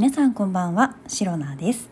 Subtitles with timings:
[0.00, 1.90] 皆さんこんばんは、シロナです。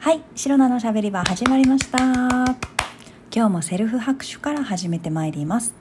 [0.00, 1.98] はい、シロナのしゃべり場始まりました。
[2.00, 5.72] 今日もセルフ拍手から始めてまいります。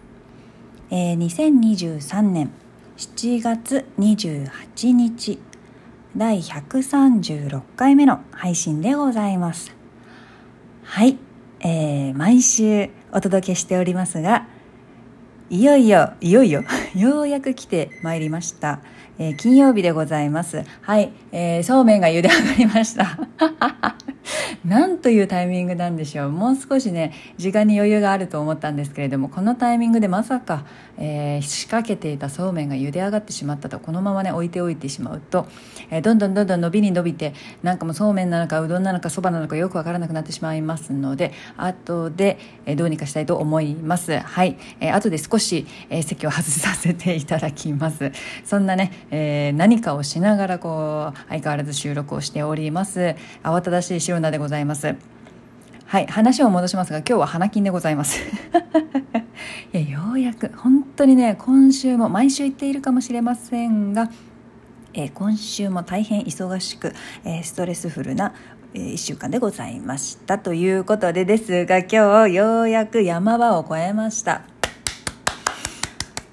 [0.91, 2.52] えー、2023年
[2.98, 5.39] 7月28日、
[6.16, 9.75] 第136回目の配信でございます。
[10.84, 11.18] はい、
[11.61, 14.45] えー、毎週お届けしておりますが、
[15.50, 16.63] いよいよ、いよいよ、
[16.96, 18.80] ようやく来てまいりました。
[19.18, 20.64] えー金曜日でございます。
[20.82, 23.18] はい、えーそうめんが茹で上がりました。
[24.66, 26.32] なんというタイミングなんでしょう。
[26.32, 30.66] もう少しね、時間に余裕があると思ったんですけれども、このタイミングでまさか、
[30.98, 35.46] えー仕掛けていたそうめんが茹で上がってしまったと、このままね、置いておいてしまうと、
[35.91, 44.18] えーどんどんどんどん伸びに伸びて、なんかもうそうめんなのか、うどんなのか、そばなのか、よくわからなくなってしまいますので、後で、えーどうにかしたいと思います。
[44.18, 44.58] はい。
[44.80, 48.12] えー後で少し、えー席を外させていただきます。
[48.44, 53.16] そんなね、えー何かをしながら、こう、相変わらず収録をしております。
[53.44, 54.54] 慌ただしいシロナでございます。
[55.85, 58.20] はい、話を戻しますが、今日は花金でございます。
[59.73, 64.09] いや、ようやく、本当にね、今週も、毎週言っているかもしれませんが、
[64.94, 68.33] えー今週も大変忙しく、えーストレスフルな、
[68.73, 70.39] え1週間でございました。
[70.39, 74.41] ということでですが、今日ようやく山場を越えました。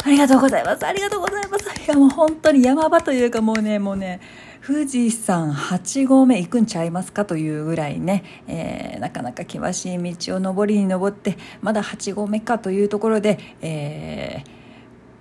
[0.04, 0.84] ありがとうございます。
[0.84, 1.64] ありがとうございます。
[1.64, 4.20] いやもう本当に山場というかもうね、もうね、
[4.64, 14.62] 富士山8合目行くんちゃいますかというぐらいね、えーなかなか険しい道を上りに登って、まだ8合目かというところで、えー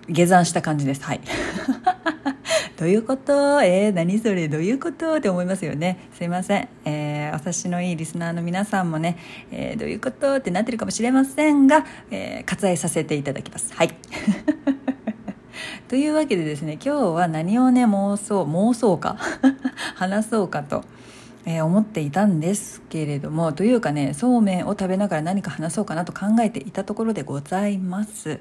[0.10, 1.04] 下山した感じです。
[1.04, 1.22] はい。
[2.78, 3.62] どういうこと？
[3.64, 4.48] えー、何それ？
[4.50, 5.16] どういうこと？
[5.16, 6.10] って思いますよね。
[6.18, 6.68] すいません。
[6.86, 9.18] えー私のいいリスナーの皆さんもね、
[9.52, 10.36] えーどういうこと？
[10.36, 13.74] ってなってるかもしれませんが、えー割愛させていただきます。
[13.74, 13.96] はい。
[15.92, 19.18] というわけでですね、今日は何をね、妄想、妄想か
[19.96, 20.86] 話そうかと。
[21.46, 28.40] えー思っていたんですけれどもというかねそうめんを食べながら何か話そうかなと考えていたところでございます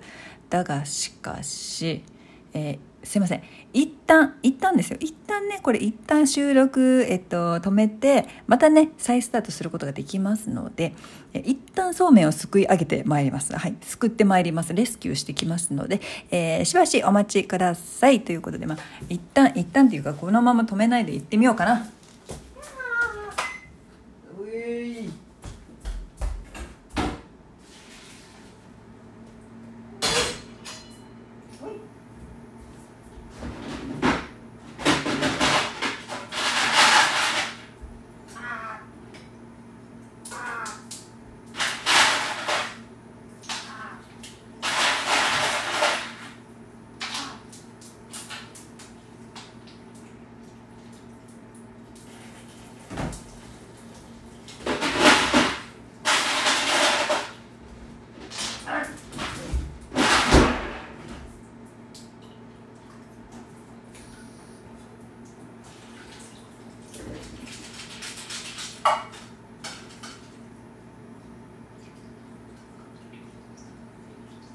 [0.50, 2.04] だがしかし、
[2.52, 3.42] えーすいません。
[3.72, 4.98] 一旦一旦ですよ。
[5.00, 10.94] 一旦ねこれ一旦収録、えっと、止めてまたね再スタートすることができますので
[11.32, 13.56] え一旦そうめんをすくい上げてまいります。
[13.56, 13.74] はい。
[13.80, 14.74] すくってまいります。
[14.74, 16.00] レスキューしてきますので、
[16.30, 18.20] えーしばしお待ちください。
[18.22, 18.78] ということでまあ
[19.08, 21.86] 一旦一旦っていうかこのまま止めないで行ってみようかな。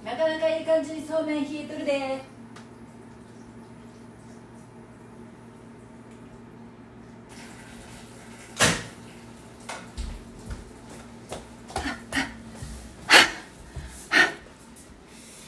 [0.05, 2.21] なかなかいい感じにそうめん冷えとるで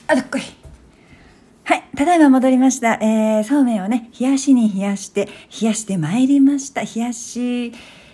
[0.07, 0.41] あどっこい
[1.65, 2.93] はい、ただいま戻りました。
[2.93, 5.25] えー、そうめんをね、冷やしに冷やして、
[5.61, 6.81] 冷やしてまいりました。
[6.81, 7.73] 冷やし、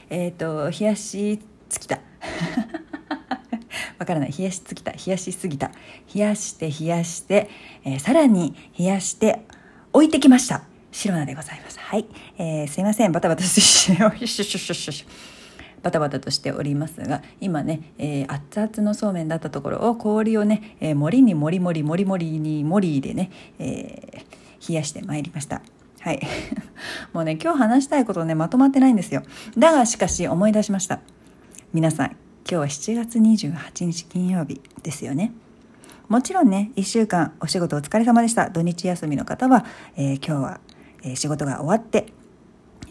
[0.09, 1.39] えっ、と、冷やし
[1.69, 1.99] 尽きた。
[4.03, 4.33] わからない。
[4.37, 4.91] 冷やし尽きた。
[4.91, 5.71] 冷やしすぎた。
[6.13, 7.49] 冷やして冷やして、
[7.85, 9.39] えーさらに冷やして
[9.93, 10.63] 置いてきました。
[10.91, 11.79] 白菜でございます。
[11.79, 12.05] はい。
[12.37, 13.13] えーすいません。
[13.13, 15.05] バタバタして、 よしよしよしよし。
[15.81, 25.61] バタバタとしておりますが今ね、えー熱々のそうめんだったところを氷をね、えー、盛りに盛り盛り盛り盛りに盛りでね、えー冷やしてまいりました
[25.99, 26.21] はい
[27.11, 29.23] もうね今日話したいことねまとまってないんですよ
[29.57, 31.01] だがしかし思い出しました
[31.73, 35.33] 皆さん今日は7月28日金曜日ですよね。
[36.09, 38.49] もちろんね1週間お仕事お疲れ様でした。
[38.49, 40.59] 土日休みの方は、えー今日は、
[41.03, 42.07] えー仕事が終わって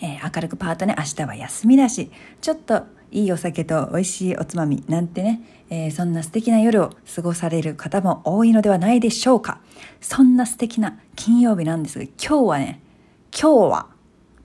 [0.00, 2.10] えー明るくパートね明日は休みだし
[2.40, 9.60] ちょっといいお酒と美味しいおつまみなんてね、えーそんな素敵な夜を過ごされる方も多いのではないでしょうか。
[10.00, 12.80] そんな素敵な金曜日なんですが今日はね
[13.38, 13.86] 今日は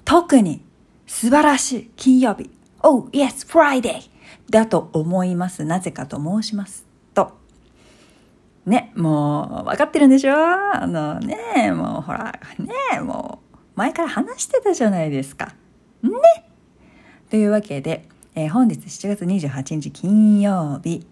[0.04, 0.64] 特に
[1.06, 2.52] 素晴らしい金曜日。
[2.82, 4.10] Oh yes Friday!
[4.50, 7.38] だと思いますなぜかと申しますと
[8.66, 10.34] ね、もう、分かってるんでしょ？
[10.36, 15.54] あのね、もうほら、ね、もう、前から話してたじゃないですか。
[16.04, 16.12] ね
[17.30, 21.08] というわけで、えー、本日7月28日金曜日、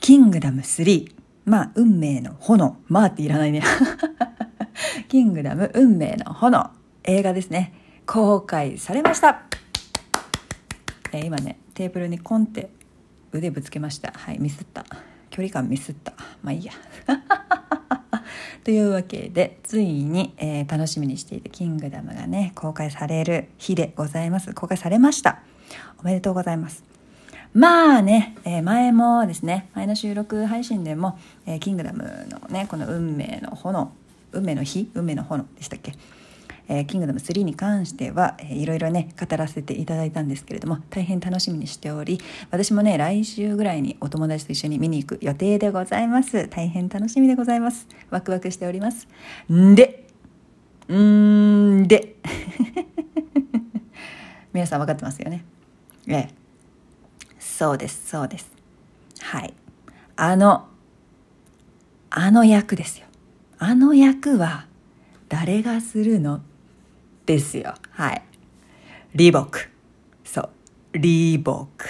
[0.00, 1.10] キングダム3、
[1.46, 3.62] まあ、運命の炎、まあっていらないね。
[5.08, 6.70] キングダム運命の炎、
[7.04, 7.72] 映画ですね。
[8.04, 9.42] 公開されました。
[11.12, 12.70] えー、今ね、テーブルにコンって
[13.32, 14.10] 腕ぶつけました。
[14.10, 14.86] はい、ミスった。
[15.28, 16.14] 距離感ミスった。
[16.42, 16.72] まあいいや。
[18.64, 24.54] というわけで、ついに、えー、楽しみにしていたキングダムがね、公開される日でございます。
[24.54, 25.42] 公開されました。
[25.98, 26.82] おめでとうございます。
[27.52, 33.92] まあね、えー、前もですね、前の収録配信でも、えー、キングダムのね、この運命の炎、
[34.32, 35.92] 運命の日運命の炎でしたっけ？
[36.68, 42.20] えー、キングダム3に関しては、えー、いろいろね語らせていただいたんですけれども大変楽しみにしており
[42.50, 46.48] 私もね来週ぐらいにお友達と一緒に見に行く予定でございます。
[46.48, 47.86] 大変楽しみでございます。
[48.10, 49.06] ワクワクしております。
[49.52, 50.06] んで
[50.92, 52.16] んで。
[54.52, 55.44] 皆さん分かってますよね？
[56.08, 56.28] ええ。
[57.38, 58.50] そうですそうです。
[59.20, 59.54] はい。
[60.16, 60.66] あの
[62.10, 63.06] あの役ですよ。
[63.58, 64.66] あの役は
[65.28, 66.40] 誰がするの？
[67.26, 67.74] ですよ。
[67.90, 68.22] はい。
[69.14, 69.68] リボク。
[70.24, 70.42] そ
[70.94, 70.98] う。
[70.98, 71.86] リボク。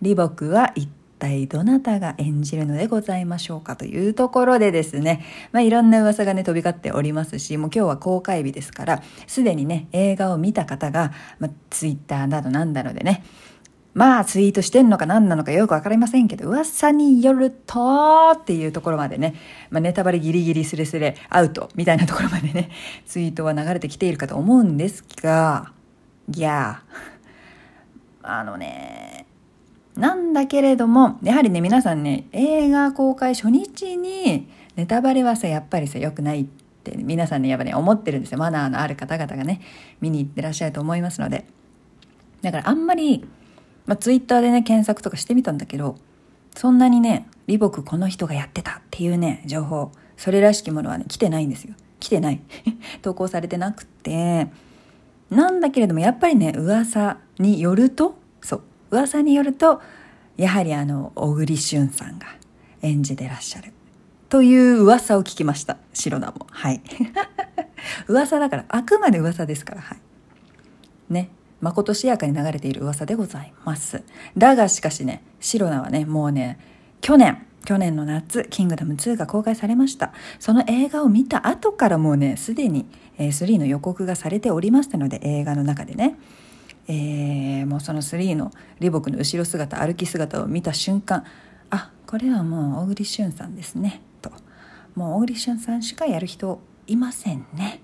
[0.00, 0.88] リボクは一
[1.18, 13.22] 体どなたが演じるのでございましょうかというところでですね、まあ、いろんな噂がね、飛び交っておりますし、もう今日は公開日ですから、すでにね、映画を見た方が、まあ、ツイッターなどなんだのでね、
[13.94, 19.34] まあツイートしてんのか何なのかよくわかりませんけど、噂によるとっていうところまでね、
[19.70, 22.70] まあ、ネタバレギリギリスレスレアウトみたいなところまでね、
[23.06, 25.72] ツイートは流れてきているかと思うんですが、
[26.34, 26.82] いや
[28.22, 29.26] あのね、
[29.96, 36.46] なんだけれども、やはりね、皆さんね、映画公開初日にネタバレはさ、やっぱりさ、良くないっ
[36.82, 38.38] て皆さんね、やっぱね、思ってるんですよ。
[38.38, 39.60] マナーのある方々がね、
[40.00, 41.44] 見に行ってらっしゃると思いますので。
[42.40, 43.24] だからあんまり、
[43.86, 45.96] まあ、ツイッターでね、検索とかしてみたんだけど、
[46.56, 51.74] そんなにね、李牧この人がやってたっていうね、情報、それらしきものはね、来てないんですよ。
[51.98, 52.40] 来てない。
[53.02, 54.48] 投稿されてなくて、
[55.30, 59.80] なんだけれども、やっぱりね、噂によると、そう、噂によると、
[60.36, 62.26] やはりあの、小栗旬さんが
[62.82, 63.72] 演じてらっしゃる。
[64.28, 65.76] という噂を聞きました。
[65.92, 66.46] 白田も。
[66.50, 66.82] はい。
[68.08, 69.98] 噂だから、あくまで噂ですから、はい。
[71.10, 71.30] ね。
[71.62, 74.02] まことしやかに流れている噂でございます。
[74.36, 76.58] だがしかしね、シロナはね、もうね、
[77.00, 80.12] 去年、去年の夏、キングダム2が公開されました。
[80.40, 82.86] その映画を見た後からもうね、すでに、
[83.16, 86.18] 3の予告がされておりましたので、映画の中でね、
[86.88, 88.50] えー、もうその3の
[88.80, 91.24] 李牧の後ろ姿、歩き姿を見た瞬間、
[91.70, 94.32] あ、これはもう小栗旬さんですね、と。
[94.96, 97.81] もう小栗旬さんしかやる人いませんね。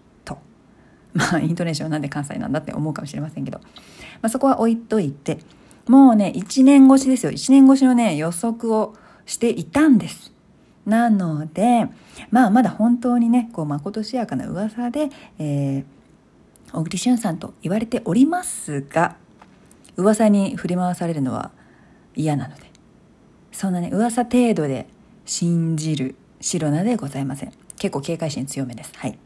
[1.15, 3.67] まあイントネーションなんで関西なんだって思うかもしれませんけど、ま
[4.23, 5.39] あ、そこは置いといて
[5.87, 7.33] もうね1年越しですよ。
[7.33, 8.95] 1年越しのね予測を
[9.27, 10.33] していたんです。
[10.87, 11.87] なので
[12.31, 15.85] まあまだ本当にねこうまことしやかな噂で、えー、
[16.73, 19.17] 小栗旬さんと言われておりますが
[19.97, 21.51] 噂に振り回されるのは
[22.17, 22.63] 嫌なので
[23.53, 24.89] そんなね噂程度で
[25.27, 27.53] 信じる白菜でございません。
[27.79, 28.93] 結構警戒心強めです。
[28.97, 29.19] はい。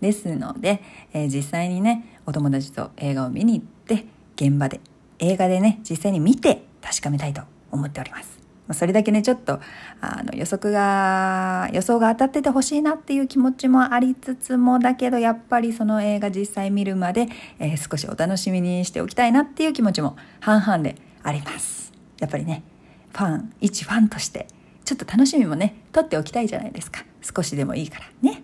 [0.00, 0.82] ですので、
[1.12, 4.06] えー、実際にねお友達と映画を見に行って
[4.36, 4.80] 現場で
[5.18, 8.36] 映画でね実際に見て確かめたいと思っております。
[8.72, 9.60] それだけねちょっと
[10.00, 17.28] あの予測が予想が当たっててほしいなっていう気持ちもありつつもだけどやっぱりその映画実際見るまで、
[17.60, 21.92] えー、少しお楽しみにしておきたいなっていう気持ちも半々であります。
[22.18, 22.64] やっぱりね
[23.12, 24.48] ファン一ファンとして
[24.84, 28.42] ちょっと楽しみもね取っておきたいじゃないですか少しでもいいからね。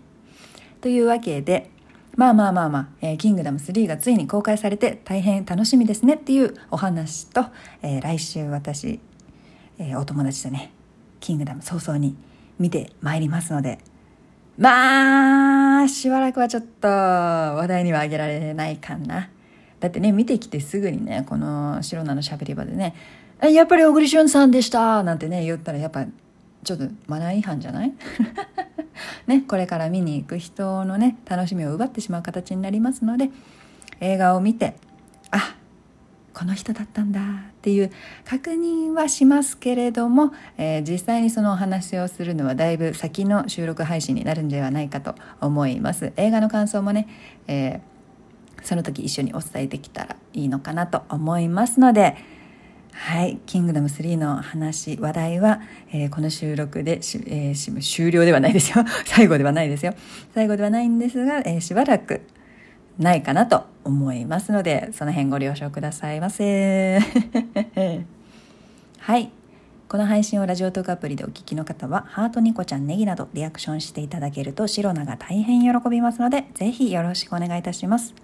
[0.83, 1.71] というわけで、
[2.17, 7.47] まあまあまあまあ、えー、キングダム3がついに公開されて大変楽しみですねっていうお話と、
[7.83, 8.99] えー、来週私、
[9.79, 10.73] えー、お友達とね、
[11.21, 12.17] キングダム早々に
[12.59, 13.79] 見てまいりますので、
[14.59, 19.31] まあ、しばらくはちょっと話題にはあげられないかな。
[19.79, 22.95] だってね、見てきてすぐにね、この白菜のしゃべり場でね、
[23.41, 26.07] やっぱり小栗旬さんでしたなんてね、言ったらやっぱ
[26.65, 27.93] ちょっとマナー違反じゃない？
[29.27, 33.31] ね、これから見に行く人のね楽しみを奪ってしまう形になりますので
[34.01, 34.75] 映画を見て
[35.31, 35.57] あ
[36.35, 37.25] この人だったんだっ
[37.63, 37.91] ていう
[38.25, 46.13] 確認はしますけれども、えー、実際にそのお話をするのはだいぶ先の収録配信になるんではないかと思います。
[46.17, 47.07] 映画の感想もね、
[47.47, 52.17] えー、その時一緒にお伝えできたらいいのかなと思いますので
[52.93, 55.61] はい、キングダム3の話、話題は、
[55.93, 56.93] えー、この収録で、
[57.27, 58.85] えー、終了ではないですよ。
[59.07, 59.95] 最後ではないですよ。
[60.35, 62.23] 最後ではないんですが、えー、しばらく、
[62.99, 67.01] ないかなと思いますのでその辺ご了承くださいませ
[68.99, 69.31] はい
[69.89, 78.15] この配信をラジオトークアプリでお聞きの方はハートニコちゃんネギなどリアクションしていただけるとシロナが大変喜びますのでぜひよろしくお願いいたします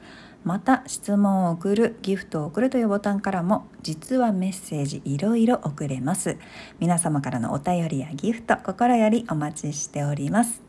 [0.45, 6.38] また質問を送るギフトを送るというボタンからも実はメッセージいろいろ送れます。
[6.78, 10.62] 皆様からのお便りやギフト心よりお待ちしております。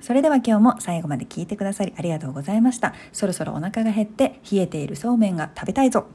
[0.00, 2.94] それでは今日も最後まで聞いてくださりありがとうございました。
[3.12, 6.06] そろそろお腹が減って冷えているそうめんが食べたいぞ。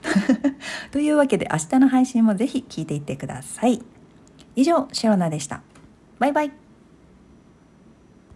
[0.92, 3.82] というわけで明日の配信もぜひ聞いていってください。
[4.56, 5.62] 以上シロナでした。
[6.20, 6.65] バイバイ。